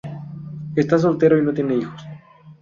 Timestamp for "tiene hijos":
1.53-2.01